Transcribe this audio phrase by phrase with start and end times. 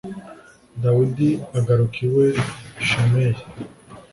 [0.81, 2.27] Dawidi agaruka iwe
[2.87, 3.41] Shimeyi